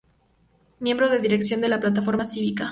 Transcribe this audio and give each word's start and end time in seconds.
Miembro 0.79 1.09
de 1.09 1.19
dirección 1.19 1.61
de 1.61 1.69
la 1.69 1.79
Plataforma 1.79 2.25
Cívica. 2.25 2.69